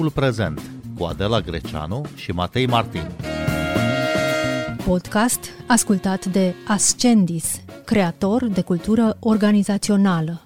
[0.00, 0.60] Timpul prezent
[0.98, 3.10] cu Adela Greceanu și Matei Martin.
[4.84, 10.40] Podcast ascultat de Ascendis, creator de cultură organizațională.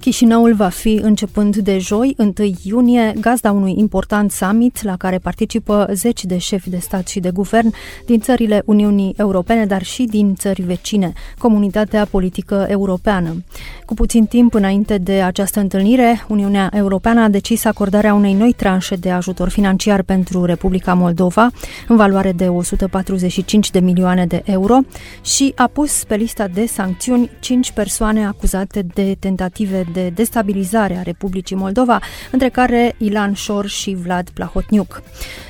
[0.00, 5.88] Chișinăul va fi, începând de joi, 1 iunie, gazda unui important summit la care participă
[5.92, 7.72] zeci de șefi de stat și de guvern
[8.06, 13.44] din țările Uniunii Europene, dar și din țări vecine, comunitatea politică europeană.
[13.90, 18.94] Cu puțin timp înainte de această întâlnire, Uniunea Europeană a decis acordarea unei noi tranșe
[18.94, 21.50] de ajutor financiar pentru Republica Moldova,
[21.88, 24.78] în valoare de 145 de milioane de euro,
[25.24, 31.02] și a pus pe lista de sancțiuni cinci persoane acuzate de tentative de destabilizare a
[31.02, 35.02] Republicii Moldova, între care Ilan Șor și Vlad Plahotniuc.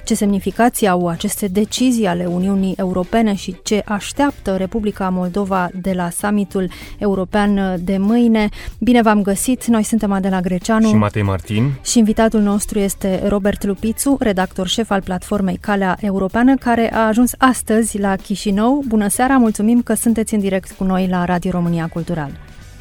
[0.05, 6.10] Ce semnificații au aceste decizii ale Uniunii Europene și ce așteaptă Republica Moldova de la
[6.10, 8.29] summitul european de mâine?
[8.78, 9.64] Bine v-am găsit!
[9.64, 14.90] Noi suntem Adela Greceanu și Matei Martin și invitatul nostru este Robert Lupițu, redactor șef
[14.90, 18.82] al platformei Calea Europeană, care a ajuns astăzi la Chișinău.
[18.88, 22.30] Bună seara, mulțumim că sunteți în direct cu noi la Radio România Cultural.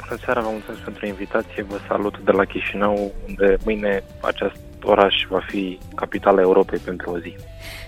[0.08, 1.62] Bună seara, vă mulțumesc pentru invitație.
[1.68, 4.56] Vă salut de la Chișinău, unde mâine acest
[4.88, 7.36] oraș va fi capitala Europei pentru o zi.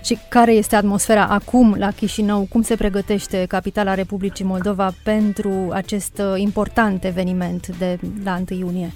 [0.03, 2.47] Și care este atmosfera acum la Chișinău?
[2.49, 8.91] Cum se pregătește capitala Republicii Moldova pentru acest uh, important eveniment de la 1 iunie?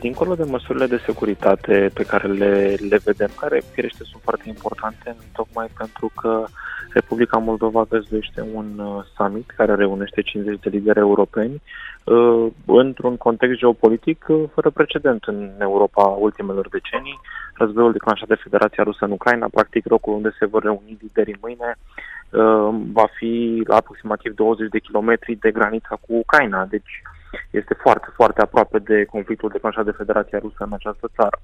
[0.00, 5.16] Dincolo de măsurile de securitate pe care le, le vedem, care firește sunt foarte importante,
[5.32, 6.44] tocmai pentru că
[6.92, 11.62] Republica Moldova găzduiește un uh, summit care reunește 50 de lideri europeni
[12.04, 17.20] uh, într-un context geopolitic uh, fără precedent în Europa ultimelor decenii.
[17.54, 21.76] Războiul declanșat de Federația Rusă în Ucraina, practic locul unde se vor reuni liderii mâine,
[22.92, 27.02] va fi la aproximativ 20 de kilometri de granița cu Ucraina, deci
[27.50, 31.38] este foarte, foarte aproape de conflictul declanșat de Federația Rusă în această țară.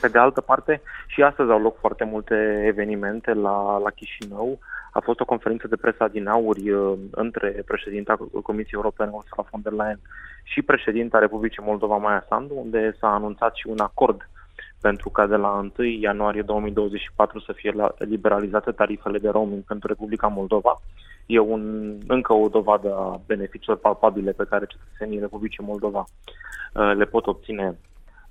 [0.00, 4.58] Pe de altă parte, și astăzi au loc foarte multe evenimente la, la Chișinău.
[4.92, 9.60] A fost o conferință de presă din auri uh, între președinta Comisiei Europene, Ursula von
[9.62, 10.00] der Leyen,
[10.42, 14.28] și președinta Republicii Moldova, Maia Sandu, unde s-a anunțat și un acord
[14.80, 20.26] pentru ca de la 1 ianuarie 2024 să fie liberalizate tarifele de roaming pentru Republica
[20.26, 20.80] Moldova.
[21.26, 26.04] E un, încă o dovadă a beneficiilor palpabile pe care cetățenii Republicii Moldova
[26.74, 27.78] uh, le pot obține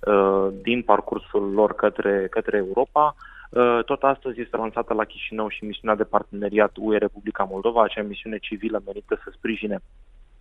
[0.07, 3.15] Uh, din parcursul lor către, către Europa.
[3.49, 8.01] Uh, tot astăzi este lansată la Chișinău și misiunea de parteneriat UE Republica Moldova, acea
[8.01, 9.79] misiune civilă merită să sprijine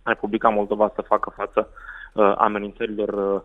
[0.03, 1.75] Republica Moldova să facă față uh,
[2.35, 3.43] amenințărilor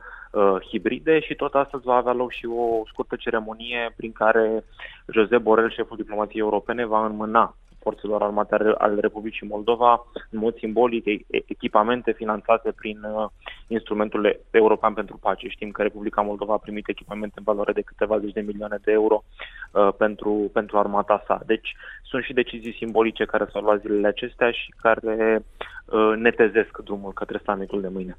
[0.70, 4.64] hibride și tot astăzi va avea loc și o scurtă ceremonie prin care
[5.06, 7.54] Josep Borel, șeful diplomației europene, va înmâna
[7.88, 11.04] forțelor armate ale Republicii Moldova, în mod simbolic,
[11.46, 13.28] echipamente finanțate prin uh,
[13.66, 15.48] instrumentul european pentru pace.
[15.48, 18.92] Știm că Republica Moldova a primit echipamente în valoare de câteva zeci de milioane de
[18.92, 19.24] euro
[19.72, 21.40] uh, pentru, pentru armata sa.
[21.46, 25.44] Deci sunt și decizii simbolice care s-au luat zilele acestea și care
[25.84, 28.16] uh, netezesc drumul către summitul de mâine.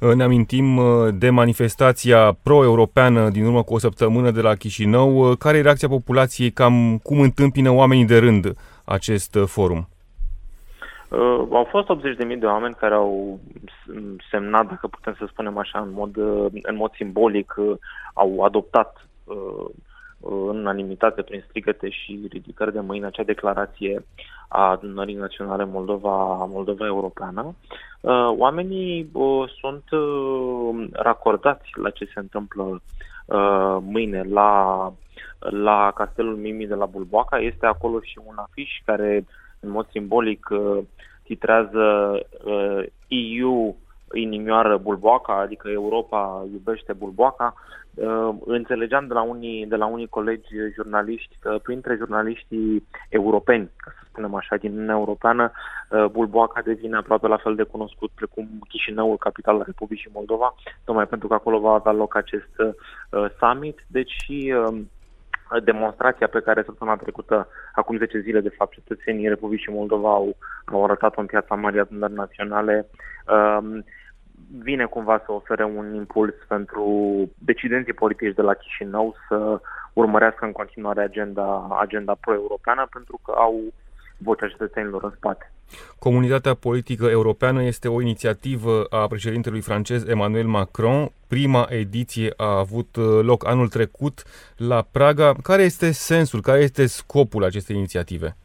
[0.00, 5.34] Uh, ne amintim uh, de manifestația pro-europeană din urmă cu o săptămână de la Chișinău.
[5.36, 6.50] Care e reacția populației?
[6.50, 8.54] Cam cum întâmpină oamenii de rând
[8.84, 9.88] acest uh, forum?
[11.08, 13.40] Uh, au fost 80.000 de oameni care au
[14.30, 17.76] semnat, dacă putem să spunem așa, în mod, uh, în mod simbolic, uh,
[18.14, 19.66] au adoptat uh,
[20.24, 24.04] în unanimitate prin strigăte și ridicări de mâini acea declarație
[24.48, 27.54] a adunării naționale Moldova, Moldova Europeană.
[28.00, 32.62] Uh, oamenii uh, sunt uh, racordați la ce se întâmplă
[33.26, 34.92] uh, mâine la
[35.50, 37.38] la Castelul Mimi de la Bulboaca.
[37.38, 39.24] Este acolo și un afiș care,
[39.60, 40.78] în mod simbolic, uh,
[41.22, 43.76] titrează uh, EU
[44.14, 47.54] inimioară Bulboaca, adică Europa iubește Bulboaca.
[47.94, 53.90] Uh, înțelegeam de la unii, de la unii colegi jurnaliști că printre jurnaliștii europeni, ca
[53.90, 55.52] să spunem așa, din Uniunea Europeană,
[56.10, 60.54] Bulboaca devine aproape la fel de cunoscut precum Chișinăul, capitala Republicii Moldova,
[60.84, 62.50] tocmai pentru că acolo va avea loc acest
[63.38, 63.84] summit.
[63.86, 64.54] Deci și
[65.60, 70.84] demonstrația pe care săptămâna trecută, acum 10 zile, de fapt, cetățenii Republicii Moldova au, au
[70.84, 72.86] arătat-o în piața Marii Adunări Naționale,
[73.28, 73.84] um,
[74.62, 76.86] vine cumva să ofere un impuls pentru
[77.38, 79.60] decidenții politici de la Chișinău să
[79.92, 83.60] urmărească în continuare agenda, agenda pro-europeană, pentru că au
[84.16, 85.52] vocea cetățenilor în spate.
[85.98, 91.08] Comunitatea politică europeană este o inițiativă a președintelui francez Emmanuel Macron.
[91.26, 94.22] Prima ediție a avut uh, loc anul trecut
[94.56, 95.34] la Praga.
[95.42, 98.36] Care este sensul, care este scopul acestei inițiative?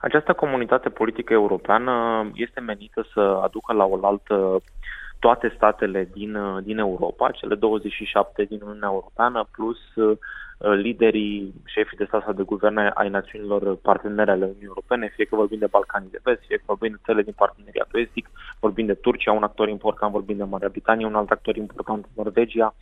[0.00, 4.62] Această comunitate politică europeană este menită să aducă la oaltă
[5.18, 10.18] toate statele din, uh, din Europa, cele 27 din Uniunea Europeană, plus uh,
[10.58, 15.36] liderii, șefii de stat sau de guverne ai națiunilor partenere ale Uniunii Europene, fie că
[15.36, 18.30] vorbim de Balcanii de Vest, fie că vorbim de țările din parteneriatul estic,
[18.60, 22.74] vorbim de Turcia, un actor important, vorbim de Marea Britanie, un alt actor important, Norvegia,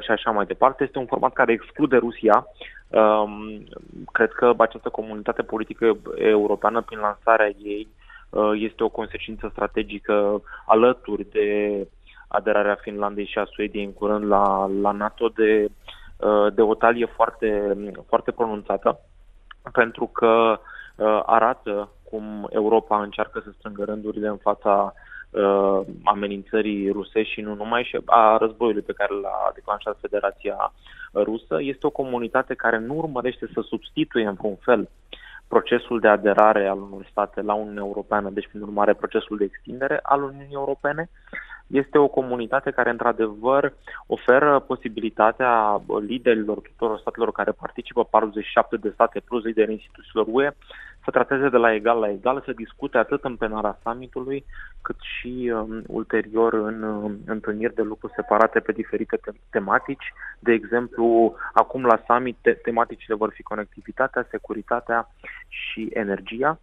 [0.00, 0.84] și așa mai departe.
[0.84, 2.46] Este un format care exclude Rusia.
[2.88, 3.64] Um,
[4.12, 7.88] cred că această comunitate politică europeană, prin lansarea ei,
[8.30, 11.88] Uh, este o consecință strategică alături de
[12.28, 15.68] aderarea Finlandei și a Suediei în curând la, la NATO de,
[16.16, 19.00] uh, de o talie foarte, foarte pronunțată,
[19.72, 20.60] pentru că
[20.96, 24.94] uh, arată cum Europa încearcă să strângă rândurile în fața
[26.04, 30.72] amenințării rusești și nu numai, și a războiului pe care l-a declanșat Federația
[31.12, 31.62] Rusă.
[31.62, 34.88] Este o comunitate care nu urmărește să substituie în vreun fel
[35.48, 39.98] procesul de aderare al unor state la Uniunea Europeană, deci prin urmare procesul de extindere
[40.02, 41.08] al Uniunii Europene,
[41.70, 43.72] este o comunitate care într-adevăr
[44.06, 50.50] oferă posibilitatea liderilor tuturor statelor care participă, 47 de state plus lideri instituțiilor UE,
[51.04, 54.44] să trateze de la egal la egal, să discute atât în plenara summitului,
[54.82, 60.12] cât și um, ulterior în um, întâlniri de lucru separate pe diferite te- tematici.
[60.38, 65.08] De exemplu, acum la summit te- tematicile vor fi conectivitatea, securitatea
[65.48, 66.58] și energia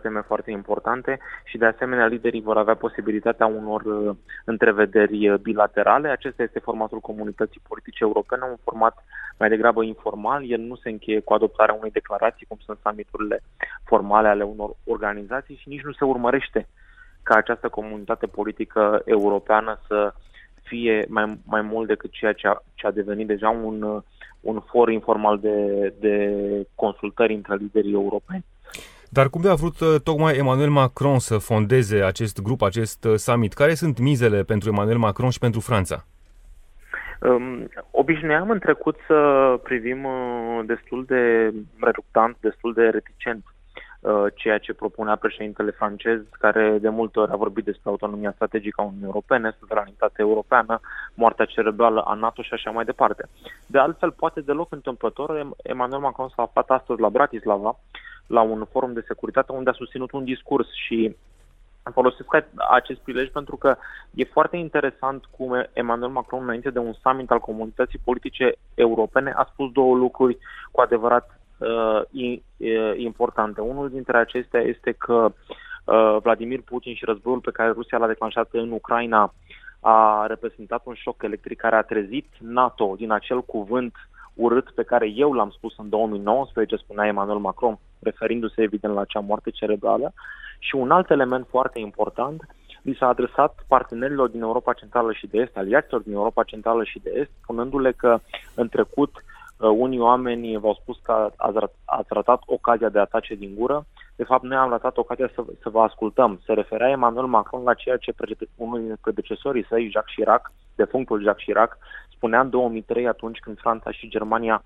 [0.00, 6.08] teme foarte importante și de asemenea liderii vor avea posibilitatea unor uh, întrevederi uh, bilaterale.
[6.08, 9.04] Acesta este formatul comunității politice europene, un format
[9.38, 10.50] mai degrabă informal.
[10.50, 13.42] El nu se încheie cu adoptarea unei declarații, cum sunt summiturile
[13.84, 16.68] formale ale unor organizații și nici nu se urmărește
[17.22, 20.14] ca această comunitate politică europeană să
[20.62, 24.02] fie mai, mai mult decât ceea ce a, ce a devenit deja un, uh,
[24.40, 26.16] un for informal de, de
[26.74, 28.44] consultări între liderii europeni.
[29.16, 33.52] Dar cum a vrut uh, tocmai Emmanuel Macron să fondeze acest grup, acest uh, summit?
[33.52, 36.04] Care sunt mizele pentru Emmanuel Macron și pentru Franța?
[37.20, 39.18] Um, obișnuiam în trecut să
[39.62, 43.44] privim uh, destul de reductant, destul de reticent
[44.00, 48.80] uh, ceea ce propunea președintele francez, care de multe ori a vorbit despre autonomia strategică
[48.80, 50.80] a Uniunii Europene, suveranitate europeană,
[51.14, 53.28] moartea cerebrală a NATO și așa mai departe.
[53.66, 57.78] De altfel, poate deloc întâmplător, Emmanuel Macron s-a aflat astăzi la Bratislava,
[58.26, 61.16] la un forum de securitate unde a susținut un discurs și
[61.92, 62.28] folosesc
[62.70, 63.76] acest prilej pentru că
[64.14, 69.48] e foarte interesant cum Emmanuel Macron, înainte de un summit al comunității politice europene, a
[69.52, 70.38] spus două lucruri
[70.70, 72.38] cu adevărat uh,
[72.96, 73.60] importante.
[73.60, 75.32] Unul dintre acestea este că
[75.84, 79.34] uh, Vladimir Putin și războiul pe care Rusia l-a declanșat în Ucraina
[79.80, 83.94] a reprezentat un șoc electric care a trezit NATO din acel cuvânt
[84.34, 89.20] urât pe care eu l-am spus în 2019, spunea Emmanuel Macron, referindu-se evident la acea
[89.20, 90.12] moarte cerebrală.
[90.58, 92.42] Și un alt element foarte important,
[92.82, 97.00] li s-a adresat partenerilor din Europa Centrală și de Est, aliaților din Europa Centrală și
[97.02, 98.18] de Est, spunându-le că
[98.54, 103.34] în trecut uh, unii oameni v-au spus că ați, ați ratat ocazia de a tace
[103.34, 103.86] din gură.
[104.16, 106.40] De fapt, noi am ratat ocazia să, să vă ascultăm.
[106.44, 108.14] Se referea Emmanuel Macron la ceea ce
[108.56, 111.78] unul dintre predecesorii săi, Jacques Chirac, defunctul Jacques Chirac,
[112.24, 114.64] spunea în 2003 atunci când Franța și Germania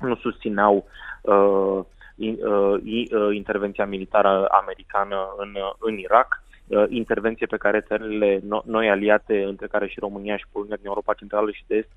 [0.00, 0.84] nu susțineau
[1.22, 1.80] uh,
[2.16, 6.42] uh, uh, intervenția militară americană în, în Irak,
[6.76, 10.86] uh, intervenție pe care țările no, noi aliate, între care și România și Polonia din
[10.86, 11.88] Europa Centrală și de Est,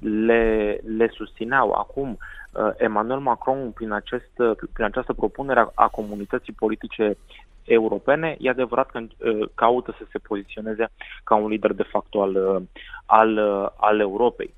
[0.00, 1.72] le, le susțineau.
[1.72, 2.18] Acum,
[2.52, 4.32] uh, Emmanuel Macron, prin, acest,
[4.72, 7.16] prin această propunere a, a comunității politice
[7.64, 10.88] europene, e adevărat că uh, caută să se poziționeze
[11.24, 12.62] ca un lider de facto al, uh,
[13.06, 14.54] al, uh, al Europei.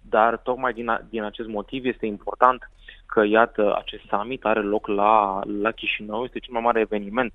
[0.00, 2.70] Dar tocmai din, din acest motiv este important
[3.06, 7.32] că, iată, acest summit are loc la, la Chișinău, este cel mai mare eveniment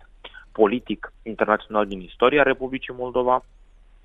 [0.59, 3.45] politic internațional din istoria Republicii Moldova.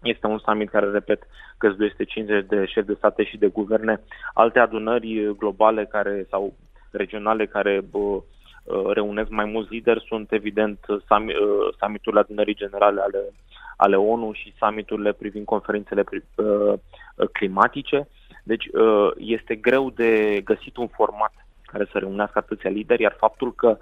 [0.03, 1.27] Este un summit care, repet,
[1.59, 4.01] găzduiește 50 de șefi de state și de guverne,
[4.35, 6.55] alte adunări globale care sau
[6.91, 8.23] regionale care bă,
[8.65, 10.97] Uh, reunesc mai mulți lideri sunt evident uh,
[11.79, 13.19] summiturile adunării generale ale,
[13.77, 16.05] ale ONU și summiturile privind conferințele
[16.37, 16.73] uh,
[17.33, 18.09] climatice.
[18.43, 18.69] Deci
[19.17, 21.33] este greu de găsit un format
[21.63, 23.79] care să reunească atâția lideri, iar faptul că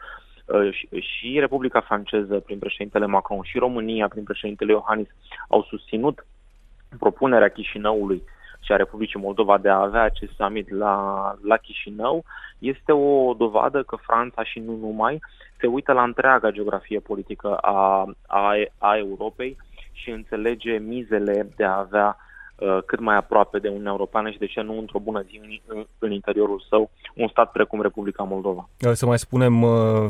[1.00, 5.08] și Republica Franceză prin președintele Macron și România prin președintele Iohannis
[5.48, 6.26] au susținut
[6.98, 8.22] propunerea Chișinăului
[8.60, 12.24] și a Republicii Moldova de a avea acest summit la, la Chișinău.
[12.58, 15.20] Este o dovadă că Franța și nu numai
[15.60, 19.56] se uită la întreaga geografie politică a, a, a Europei
[19.92, 22.31] și înțelege mizele de a avea uh,
[22.86, 26.12] cât mai aproape de Uniunea Europeană și de ce nu într-o bună zi în, în
[26.12, 28.68] interiorul său un stat precum Republica Moldova.
[28.92, 29.66] Să mai spunem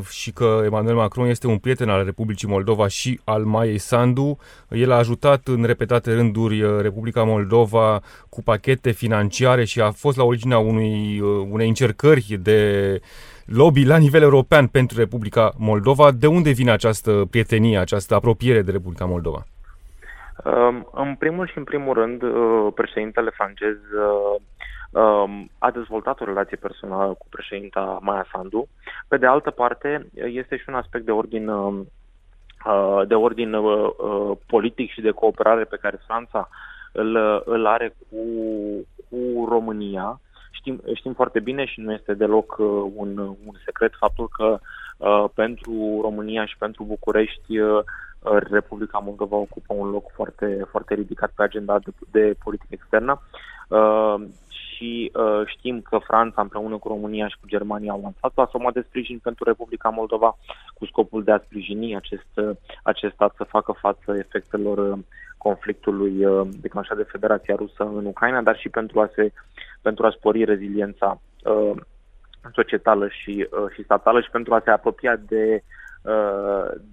[0.09, 4.37] și că Emmanuel Macron este un prieten al Republicii Moldova și al Maiei Sandu.
[4.69, 10.23] El a ajutat în repetate rânduri Republica Moldova cu pachete financiare și a fost la
[10.23, 11.19] originea unui,
[11.49, 12.99] unei încercări de
[13.45, 16.11] lobby la nivel european pentru Republica Moldova.
[16.11, 19.43] De unde vine această prietenie, această apropiere de Republica Moldova?
[20.45, 24.41] Um, în primul și în primul rând, uh, președintele francez uh,
[25.01, 28.67] um, a dezvoltat o relație personală cu președinta Maia Sandu.
[29.07, 31.87] Pe de altă parte, este și un aspect de ordin um,
[32.65, 33.55] uh, de ordin
[34.45, 36.49] politic și de cooperare pe care Franța
[36.91, 38.17] îl, îl are cu,
[39.09, 40.19] cu România.
[40.51, 42.55] Știm, știm foarte bine și nu este deloc
[42.95, 44.59] un, un secret faptul că
[44.97, 47.83] uh, pentru România și pentru București uh,
[48.49, 53.21] Republica Moldova ocupă un loc foarte, foarte ridicat pe agenda de, de politică externă.
[53.67, 54.15] Uh,
[54.83, 58.71] și uh, știm că Franța împreună cu România și cu Germania au lansat o asumă
[58.71, 60.37] de sprijin pentru Republica Moldova
[60.73, 62.49] cu scopul de a sprijini acest, uh,
[62.83, 64.97] acest stat să facă față efectelor uh,
[65.37, 69.31] conflictului uh, declanșat de Federația Rusă în Ucraina, dar și pentru a, se,
[69.81, 71.71] pentru a spori reziliența uh,
[72.53, 75.71] societală și, uh, și statală și pentru a se apropia de Uh,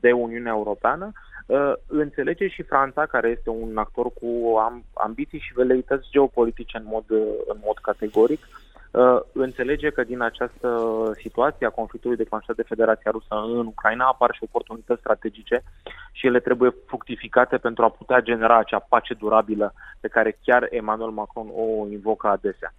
[0.00, 1.12] de Uniunea Europeană,
[1.46, 4.58] uh, înțelege și Franța, care este un actor cu
[4.94, 7.04] ambiții și veleități geopolitice în mod,
[7.46, 8.48] în mod categoric,
[8.90, 10.68] uh, înțelege că din această
[11.22, 15.62] situație a conflictului declanșat de Federația Rusă în Ucraina apar și oportunități strategice
[16.12, 21.10] și ele trebuie fructificate pentru a putea genera acea pace durabilă pe care chiar Emmanuel
[21.10, 22.74] Macron o invocă adesea.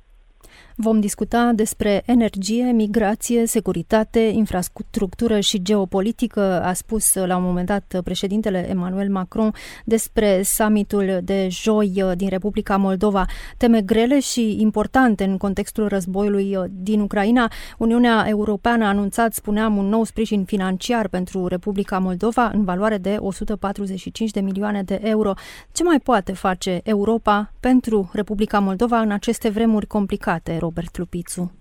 [0.76, 8.02] Vom discuta despre energie, migrație, securitate, infrastructură și geopolitică, a spus la un moment dat
[8.04, 9.54] președintele Emmanuel Macron
[9.86, 13.26] despre summitul de joi din Republica Moldova.
[13.58, 17.52] Teme grele și importante în contextul războiului din Ucraina.
[17.78, 23.18] Uniunea Europeană a anunțat, spuneam, un nou sprijin financiar pentru Republica Moldova în valoare de
[23.20, 25.34] 145 de milioane de euro.
[25.72, 30.51] Ce mai poate face Europa pentru Republica Moldova în aceste vremuri complicate?
[30.58, 31.52] Robert Lupițu?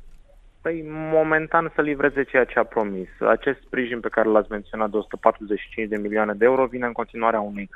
[0.62, 3.08] Păi, momentan să livreze ceea ce a promis.
[3.20, 7.40] Acest sprijin pe care l-ați menționat de 145 de milioane de euro vine în continuarea
[7.40, 7.68] unui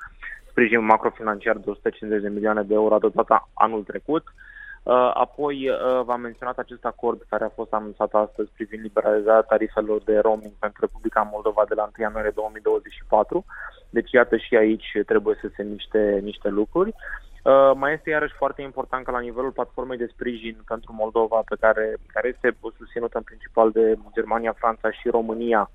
[0.48, 4.24] sprijin macrofinanciar de 150 de milioane de euro adoptat anul trecut.
[4.82, 10.02] Uh, apoi uh, v-am menționat acest acord care a fost anunțat astăzi privind liberalizarea tarifelor
[10.02, 13.44] de roaming pentru Republica Moldova de la 1 ianuarie 2024.
[13.90, 16.94] Deci iată și aici trebuie să se niște, niște lucruri.
[17.44, 21.56] Uh, mai este iarăși foarte important că la nivelul platformei de sprijin pentru Moldova, pe
[21.60, 25.70] care, care este susținută în principal de Germania, Franța și România,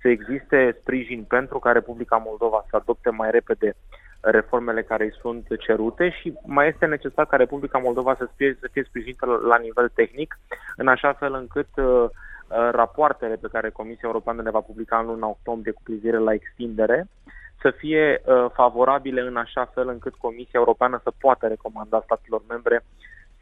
[0.00, 3.74] să existe sprijin pentru ca Republica Moldova să adopte mai repede
[4.20, 8.68] reformele care îi sunt cerute și mai este necesar ca Republica Moldova să fie, să
[8.72, 10.38] fie sprijinită la nivel tehnic,
[10.76, 15.06] în așa fel încât uh, uh rapoartele pe care Comisia Europeană le va publica în
[15.06, 17.06] luna octombrie cu privire la extindere
[17.62, 22.84] să fie uh, favorabile în așa fel încât Comisia Europeană să poată recomanda statelor membre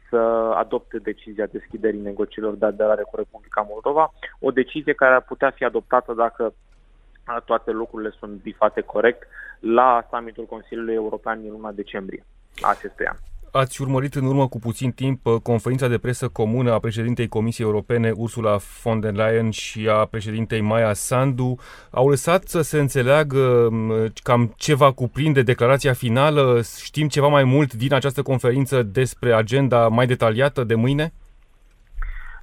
[0.09, 0.17] să
[0.55, 5.63] adopte decizia deschiderii negocierilor de aderare cu Republica Moldova, o decizie care ar putea fi
[5.63, 9.27] adoptată dacă uh, toate lucrurile sunt bifate corect
[9.59, 12.25] la summitul Consiliului European din luna decembrie
[12.61, 13.15] acestui an.
[13.51, 17.67] Ați urmărit în urmă cu puțin timp uh, conferința de presă comună a președintei Comisiei
[17.67, 21.55] Europene Ursula von der Leyen și a președintei Maya Sandu.
[21.89, 23.91] Au lăsat să se înțeleagă um,
[24.23, 26.61] cam ce va cuprinde declarația finală.
[26.83, 31.13] Știm ceva mai mult din această conferință despre agenda mai detaliată de mâine?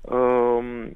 [0.01, 0.93] Um,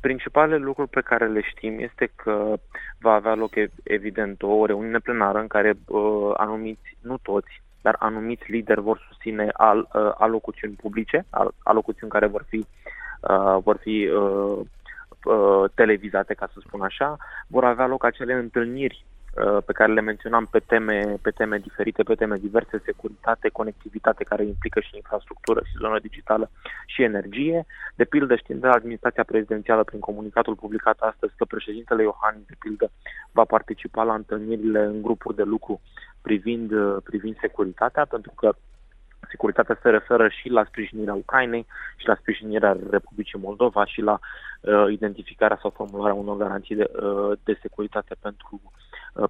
[0.00, 2.54] principalele lucruri pe care le știm este că
[2.98, 3.50] va avea loc
[3.82, 9.48] evident o reuniune plenară în care uh, anumiți, nu toți, dar anumiți lideri vor susține
[9.52, 12.66] al, uh, alocuțiuni publice, al, alocuțiuni care vor fi,
[13.20, 14.58] uh, vor fi uh,
[15.24, 19.21] uh, televizate, ca să spun așa, vor avea loc acele întâlniri uh,
[19.66, 24.44] pe care le menționam pe teme, pe teme diferite, pe teme diverse, securitate, conectivitate care
[24.44, 26.50] implică și infrastructură și zonă digitală
[26.86, 27.66] și energie.
[27.94, 32.54] De pildă, știm de la administrația prezidențială prin comunicatul publicat astăzi că președintele Iohannis, de
[32.58, 32.90] pildă,
[33.30, 35.80] va participa la întâlnirile în grupuri de lucru
[36.22, 38.54] privind, uh, privind securitatea, pentru că
[39.28, 44.18] securitatea se referă și la sprijinirea Ucrainei și la sprijinirea Republicii Moldova și la
[44.60, 48.70] uh, identificarea sau formularea unor garanții de, uh, de securitate pentru, uh,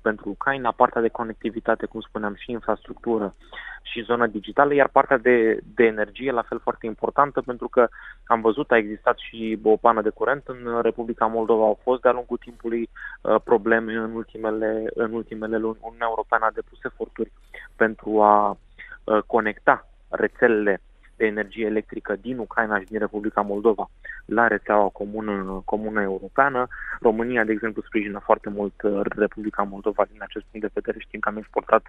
[0.03, 3.35] pentru Ucraina, partea de conectivitate, cum spuneam, și infrastructură
[3.83, 7.89] și zona digitală, iar partea de, de energie, la fel foarte importantă, pentru că
[8.27, 12.13] am văzut, a existat și o pană de curent în Republica Moldova, au fost de-a
[12.13, 12.89] lungul timpului
[13.21, 15.79] uh, probleme în ultimele, în ultimele luni.
[15.81, 17.33] Uniunea Europeană a depus eforturi
[17.77, 18.57] pentru a
[19.05, 20.81] uh, conecta rețelele
[21.23, 23.91] de energie electrică din Ucraina și din Republica Moldova
[24.25, 26.67] la rețeaua comună, comună europeană.
[27.01, 30.99] România, de exemplu, sprijină foarte mult Republica Moldova din acest punct de vedere.
[30.99, 31.83] Știm că am exportat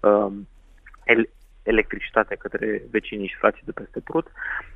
[0.00, 0.32] uh,
[1.66, 4.26] electricitate către vecinii și frații de peste Prut.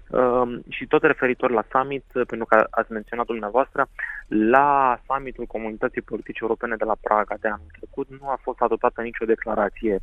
[0.09, 3.87] Uh, și tot referitor la summit, pentru că ați menționat dumneavoastră,
[4.29, 9.03] la summitul Comunității Politice Europene de la Praga de anul trecut nu a fost adoptată
[9.03, 10.01] nicio declarație uh,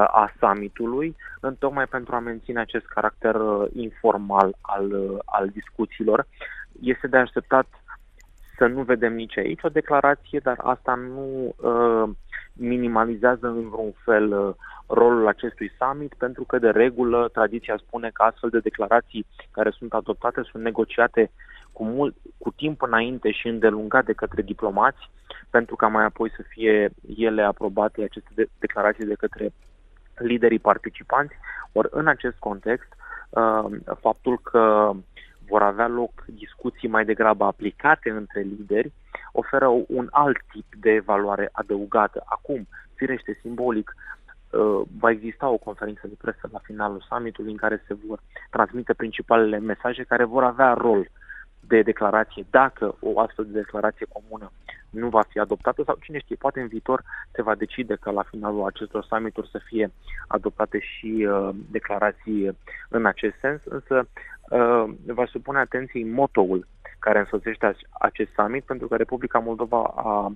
[0.00, 1.16] a summitului,
[1.58, 6.26] tocmai pentru a menține acest caracter uh, informal al, uh, al discuțiilor.
[6.80, 7.66] Este de așteptat
[8.60, 12.10] să nu vedem nici aici o declarație, dar asta nu uh,
[12.60, 14.54] minimalizează în vreun fel uh,
[14.86, 19.92] rolul acestui summit, pentru că de regulă tradiția spune că astfel de declarații care sunt
[19.92, 21.30] adoptate sunt negociate
[21.72, 25.10] cu, mult, cu timp înainte și îndelungat de către diplomați,
[25.50, 29.52] pentru ca mai apoi să fie ele aprobate, aceste de- declarații de către
[30.16, 31.34] liderii participanți.
[31.72, 32.88] Ori în acest context,
[33.30, 33.64] uh,
[34.00, 34.92] faptul că
[35.50, 38.92] vor avea loc discuții mai degrabă aplicate între lideri,
[39.32, 42.22] oferă un alt tip de evaluare adăugată.
[42.24, 47.84] Acum, firește simbolic, uh, va exista o conferință de presă la finalul summitului în care
[47.86, 51.08] se vor transmite principalele mesaje care vor avea rol
[51.60, 54.50] de declarație, dacă o astfel de declarație comună
[54.90, 57.02] nu va fi adoptată sau cine știe, poate în viitor
[57.32, 59.90] se va decide că la finalul acestor summituri să fie
[60.26, 62.56] adoptate și uh, declarații
[62.88, 64.06] în acest sens, însă uh,
[65.06, 66.66] va supune atenției motoul
[66.98, 70.32] care însoțește acest summit, pentru că Republica Moldova a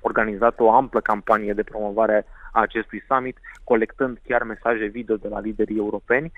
[0.00, 5.40] organizat o amplă campanie de promovare a acestui summit, colectând chiar mesaje video de la
[5.40, 6.32] liderii europeni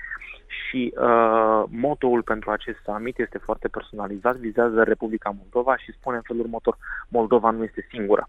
[0.46, 6.22] și uh, motoul pentru acest summit este foarte personalizat, vizează Republica Moldova și spune în
[6.22, 6.76] felul următor,
[7.08, 8.28] Moldova nu este singură.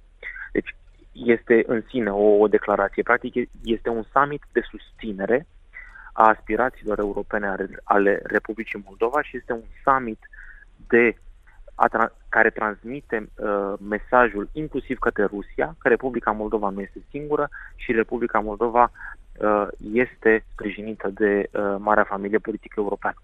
[0.51, 0.75] Deci
[1.11, 3.03] este în sine o, o declarație.
[3.03, 5.45] Practic este un summit de susținere
[6.17, 10.19] a aspirațiilor europene ale Republicii Moldova și este un summit
[10.87, 11.15] de
[11.75, 17.49] a tra- care transmite uh, mesajul inclusiv către Rusia că Republica Moldova nu este singură
[17.75, 18.91] și Republica Moldova
[19.39, 23.17] uh, este sprijinită de uh, marea familie politică europeană.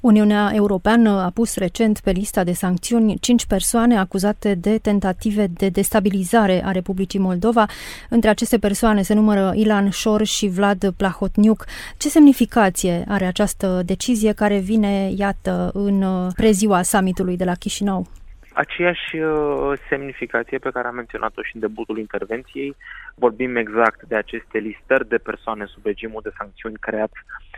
[0.00, 5.68] Uniunea Europeană a pus recent pe lista de sancțiuni cinci persoane acuzate de tentative de
[5.68, 7.66] destabilizare a Republicii Moldova.
[8.08, 11.64] Între aceste persoane se numără Ilan Șor și Vlad Plahotniuc.
[11.98, 16.04] Ce semnificație are această decizie care vine, iată, în
[16.36, 18.06] preziua summitului de la Chișinău?
[18.52, 22.76] Aceeași uh, semnificație pe care am menționat-o și în debutul intervenției.
[23.14, 27.50] Vorbim exact de aceste listări de persoane sub regimul de sancțiuni creat uh,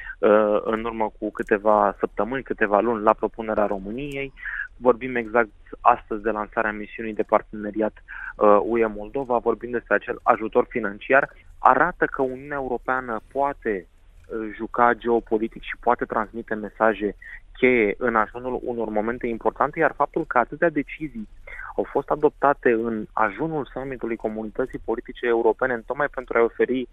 [0.64, 4.32] în urmă cu câteva săptămâni, câteva luni la propunerea României.
[4.76, 7.92] Vorbim exact astăzi de lansarea misiunii de parteneriat
[8.36, 11.30] uh, UE Moldova, vorbim despre acel ajutor financiar.
[11.58, 17.16] Arată că Uniunea Europeană poate uh, juca geopolitic și poate transmite mesaje
[17.58, 21.28] cheie în ajunul unor momente importante, iar faptul că atâtea decizii
[21.76, 26.88] au fost adoptate în ajunul summitului comunității politice europene, tocmai pentru a oferi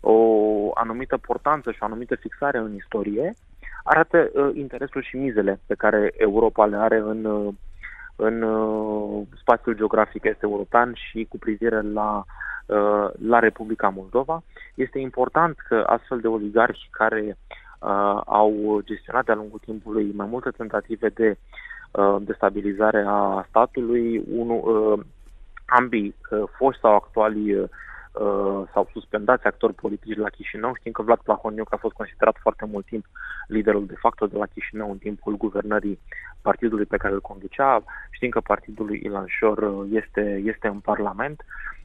[0.00, 3.34] o anumită portanță și o anumită fixare în istorie,
[3.84, 7.54] arată uh, interesul și mizele pe care Europa le are în, uh,
[8.16, 12.24] în uh, spațiul geografic este european și cu privire la,
[12.66, 14.42] uh, la Republica Moldova.
[14.74, 17.36] Este important că astfel de oligarhi care
[17.80, 21.36] uh, au gestionat de-a lungul timpului mai multe tentative de
[21.90, 25.00] uh, destabilizare a statului, Unu, uh,
[25.66, 27.68] ambii, uh, foști sau actuali uh,
[28.72, 30.74] sau suspendați actori politici la Chișinău.
[30.74, 33.04] Știm că Vlad Plahoniuc a fost considerat foarte mult timp
[33.46, 35.98] liderul de facto de la Chișinău în timpul guvernării
[36.42, 37.84] partidului pe care îl conducea.
[38.10, 41.42] Știm că partidul lui Ilan Șor uh, este, este în Parlament.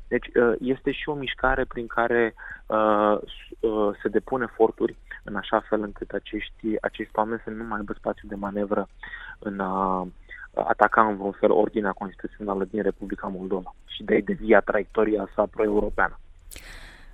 [0.08, 2.34] Deci uh, este și o mișcare prin care
[2.66, 3.18] uh,
[3.60, 7.94] uh, se depun eforturi în așa fel încât acești, acești oameni să nu mai aibă
[7.94, 8.88] spațiu de manevră
[9.40, 10.08] în a
[10.54, 15.46] ataca în vreun fel ordinea constituțională din Republica Moldova și de a-i devia traiectoria sa
[15.52, 16.20] pro-europeană.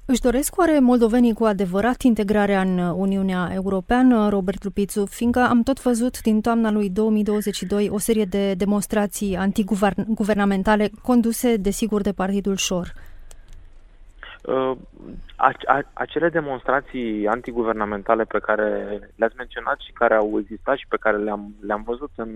[0.05, 5.81] Își doresc oare moldovenii cu adevărat integrarea în Uniunea Europeană, Robert Lupițu, fiindcă am tot
[5.81, 12.93] văzut din toamna lui 2022 o serie de demonstrații antiguvernamentale conduse, desigur, de Partidul Șor.
[14.41, 14.77] Uh,
[15.93, 21.55] acele demonstrații antiguvernamentale pe care le-ați menționat și care au existat și pe care le-am,
[21.61, 22.29] le-am văzut în,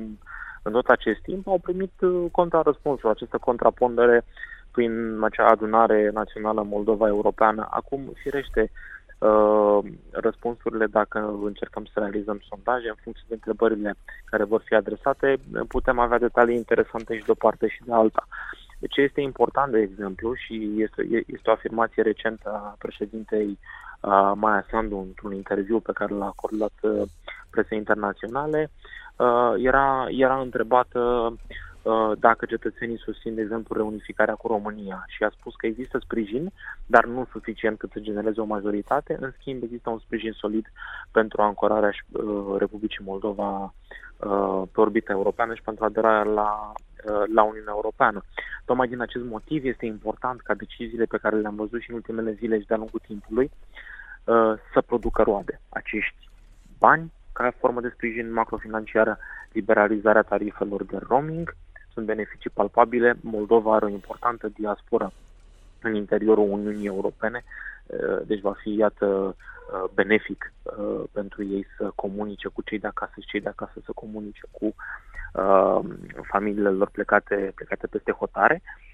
[0.61, 4.23] în tot acest timp au primit uh, contrarăspunsul, această contrapondere
[4.71, 7.67] prin acea adunare națională Moldova Europeană.
[7.69, 8.71] Acum, firește,
[9.17, 9.79] uh,
[10.11, 13.95] răspunsurile, dacă încercăm să realizăm sondaje în funcție de întrebările
[14.25, 18.27] care vor fi adresate, putem avea detalii interesante și de o parte și de alta.
[18.89, 23.57] Ce este important, de exemplu, și este, este o afirmație recentă a președintei
[24.01, 27.01] uh, Maia Sandu într-un interviu pe care l-a acordat uh,
[27.51, 28.71] presei internaționale,
[29.15, 30.99] uh, era, era întrebată
[31.81, 36.51] uh, dacă cetățenii susțin, de exemplu, reunificarea cu România și a spus că există sprijin,
[36.85, 39.17] dar nu suficient cât să genereze o majoritate.
[39.19, 40.71] În schimb, există un sprijin solid
[41.11, 43.73] pentru ancorarea uh, Republicii Moldova
[44.17, 48.21] uh, pe orbita europeană și pentru aderarea la, uh, la Uniunea Europeană.
[48.65, 52.31] Tocmai din acest motiv este important ca deciziile pe care le-am văzut și în ultimele
[52.31, 53.51] zile și de-a lungul timpului
[54.23, 55.61] uh, să producă roade.
[55.69, 56.29] Acești
[56.79, 59.17] bani ca formă de sprijin macrofinanciară,
[59.51, 61.55] liberalizarea tarifelor de roaming,
[61.93, 63.17] sunt beneficii palpabile.
[63.21, 65.11] Moldova are o importantă diasporă
[65.81, 67.43] în interiorul Uniunii Europene,
[67.85, 70.53] uh, deci va fi, iată, uh, benefic
[71.11, 74.75] pentru ei să comunice cu cei de acasă și cei de acasă să comunice cu
[76.31, 78.53] familiile lor plecate, plecate peste hotare.
[78.53, 78.90] Ehm,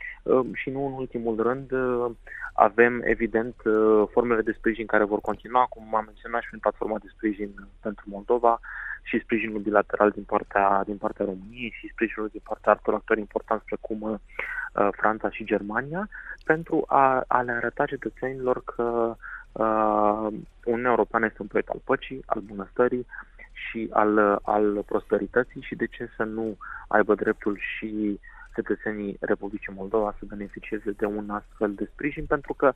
[0.53, 2.17] și nu în ultimul rând ehm,
[2.53, 6.97] avem evident ehm, formele de sprijin care vor continua, cum am menționat și prin platforma
[6.99, 7.49] de sprijin
[7.81, 8.59] pentru Moldova
[9.03, 13.65] și sprijinul bilateral din partea, din partea României și sprijinul din partea altor actori importanți
[13.65, 16.09] precum uh, Franța și Germania
[16.43, 19.15] pentru a, a le arăta cetățenilor că
[19.51, 20.27] uh,
[20.63, 23.05] Uniunea Europeană este un proiect al păcii, al bunăstării
[23.51, 28.19] și al, al prosperității și de ce să nu aibă dreptul și
[28.57, 32.73] cetățenii Republicii Moldova să beneficieze de un astfel de sprijin, pentru că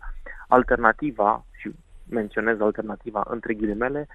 [0.48, 1.72] alternativa, și
[2.10, 4.08] menționez alternativa între ghilimele,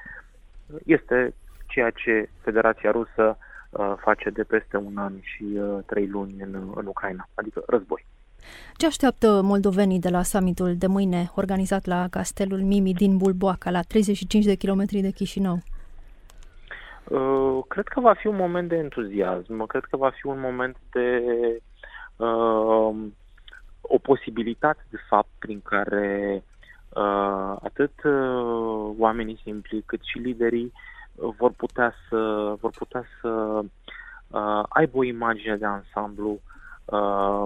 [0.85, 1.35] este
[1.67, 3.39] ceea ce Federația Rusă
[3.71, 8.07] uh, face de peste un an și uh, trei luni în, în Ucraina, adică război.
[8.77, 13.83] Ce așteaptă moldovenii de la summitul de mâine organizat la Castelul Mimi din Bulboaca, la
[13.83, 15.63] 35 de kilometri de Chișinău?
[17.09, 20.77] Uh, cred că va fi un moment de entuziasm, cred că va fi un moment
[20.91, 21.23] de
[22.17, 22.95] uh,
[23.81, 26.43] o posibilitate, de fapt, prin care
[26.89, 30.73] uh, atât uh, oamenii simpli cât și liderii
[31.15, 33.29] uh, vor putea să, vor putea să
[34.29, 36.41] uh, aibă o imagine de ansamblu
[36.85, 37.45] uh,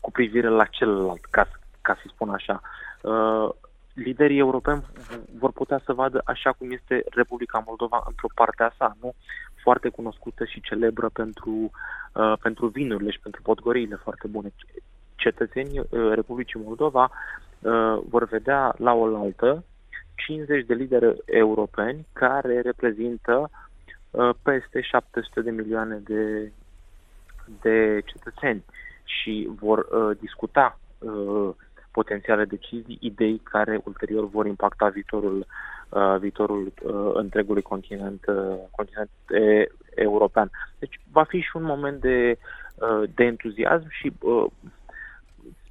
[0.00, 1.48] cu privire la celălalt, ca,
[1.80, 2.60] ca să spun așa.
[3.02, 3.50] Uh,
[3.94, 4.84] liderii europeni
[5.38, 9.14] vor putea să vadă așa cum este Republica Moldova într-o parte a sa, nu?
[9.62, 11.70] Foarte cunoscută și celebră pentru,
[12.12, 14.52] uh, pentru vinurile și pentru potgoriile foarte bune.
[15.14, 17.10] Cetățenii uh, Republicii Moldova
[17.58, 19.64] uh, vor vedea la oaltă
[20.14, 23.50] 50 de lideri europeni care reprezintă
[24.10, 26.52] uh, peste 700 de milioane de,
[27.60, 28.64] de cetățeni
[29.04, 31.50] și vor uh, discuta uh,
[31.90, 35.46] potențiale decizii, idei care ulterior vor impacta viitorul,
[35.88, 40.50] uh, viitorul uh, întregului continent, uh, continent e, european.
[40.78, 42.38] Deci va fi și un moment de,
[42.74, 44.46] uh, de entuziasm și uh,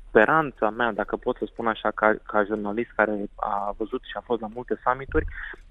[0.10, 4.22] speranța mea, dacă pot să spun așa, ca, ca jurnalist care a văzut și a
[4.26, 5.26] fost la multe summituri,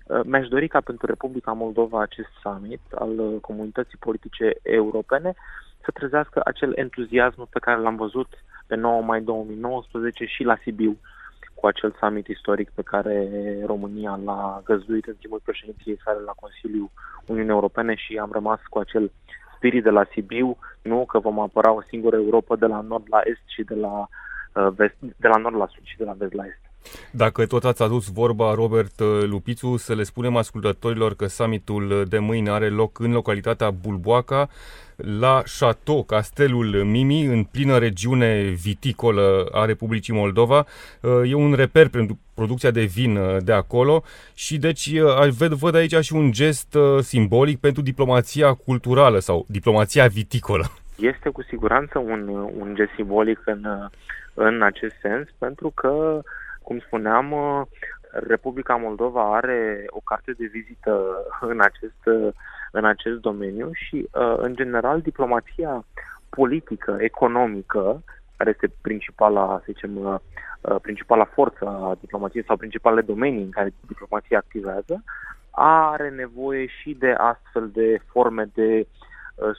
[0.07, 5.35] uh, mi-aș dori ca pentru Republica Moldova acest summit al uh, comunității politice europene
[5.85, 8.29] să trezească acel entuziasm pe care l-am văzut
[8.69, 10.97] pe 9 mai 2019 și la Sibiu
[11.55, 13.29] cu acel summit istoric pe care
[13.67, 16.91] România l-a găzduit în timpul președinției sale la Consiliul
[17.27, 19.13] Uniunii Europene și am rămas cu acel
[19.57, 23.21] spirit de la Sibiu, nu că vom apăra o singură Europa de la nord la
[23.25, 24.07] est și de la, uh,
[24.77, 26.69] vest, de la nord la sud și de la vest la est.
[27.11, 32.19] Dacă tot ați adus vorba, Robert uh, Lupițu, să le spunem ascultătorilor că summitul de
[32.19, 34.49] mâine are loc în localitatea Bulboaca,
[34.97, 40.67] la Chateau, castelul Mimi, în plină regiune viticolă a Republicii Moldova.
[41.01, 44.03] Uh, e un reper pentru producția de vin uh, de acolo
[44.35, 44.99] și deci
[45.39, 50.65] văd, văd aici și un gest simbolic pentru diplomația culturală sau diplomația viticolă.
[50.97, 53.67] Este cu siguranță un, un gest simbolic în,
[54.39, 56.21] în acest sens, pentru că
[56.63, 57.63] cum spuneam, uh,
[58.11, 62.33] Republica Moldova are o carte de vizită în acest, uh,
[62.73, 65.85] în acest domeniu și, uh, în general, diplomația
[66.29, 68.03] politică, economică,
[68.37, 70.21] care este principala, să zicem,
[70.83, 75.05] principala forță a diplomației sau principalele domenii în care diplomația activează,
[75.51, 78.87] are nevoie și de astfel de forme de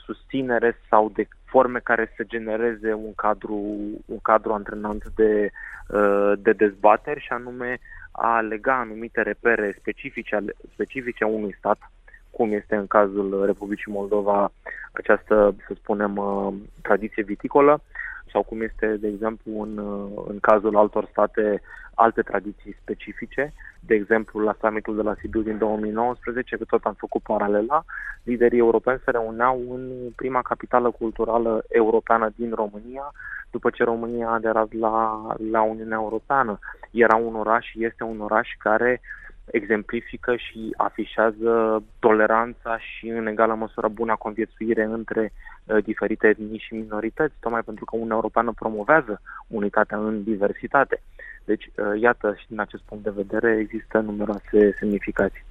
[0.04, 3.54] susținere sau de forme care să genereze un cadru,
[4.06, 5.50] un cadru antrenant de,
[5.88, 7.78] uh, de dezbateri și anume
[8.10, 11.78] a lega anumite repere specifice, specifice unui stat,
[12.30, 14.52] cum este în cazul Republicii Moldova
[14.92, 17.80] această, să spunem, uh, tradiție viticolă
[18.32, 19.78] sau cum este, de exemplu, în,
[20.26, 21.62] în cazul altor state,
[21.94, 23.52] alte tradiții specifice.
[23.80, 27.84] De exemplu, la summitul de la Sibiu din 2019, că tot am făcut paralela,
[28.22, 33.12] liderii europeni se reuneau în prima capitală culturală europeană din România,
[33.50, 36.58] după ce România a aderat la, la Uniunea Europeană.
[36.90, 39.00] Era un oraș și este un oraș care
[39.52, 45.32] exemplifică și afișează toleranța și în egală măsură buna conviețuire între
[45.64, 51.02] uh, diferite etnii și minorități, tocmai pentru că Uniunea Europeană promovează unitatea în diversitate.
[51.44, 55.44] Deci, uh, iată, și din acest punct de vedere există numeroase semnificații.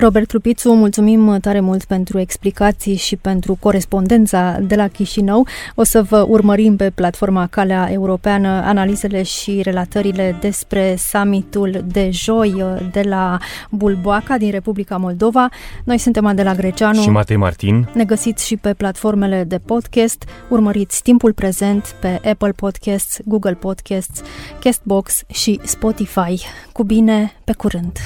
[0.00, 5.46] Robert Trupițu, mulțumim tare mult pentru explicații și pentru corespondența de la Chișinău.
[5.74, 12.64] O să vă urmărim pe platforma Calea Europeană analizele și relatările despre summitul de joi
[12.92, 13.38] de la
[13.70, 15.48] Bulboaca din Republica Moldova.
[15.84, 17.88] Noi suntem Adela Greceanu și Matei Martin.
[17.94, 20.24] Ne găsiți și pe platformele de podcast.
[20.48, 24.22] Urmăriți timpul prezent pe Apple Podcasts, Google Podcasts,
[24.60, 26.46] Castbox și Spotify.
[26.72, 27.98] Cu bine, pe curând!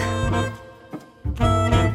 [1.24, 1.92] Música